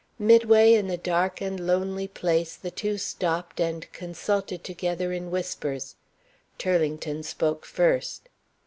Midway 0.17 0.73
in 0.73 0.87
the 0.87 0.97
dark 0.97 1.41
and 1.41 1.59
lonely 1.59 2.07
place 2.07 2.55
the 2.55 2.71
two 2.71 2.97
stopped 2.97 3.59
and 3.59 3.85
consulted 3.91 4.63
together 4.63 5.13
in 5.13 5.29
whispers. 5.29 5.95
Turlington 6.57 7.21
spoke 7.21 7.67
first. 7.67 8.27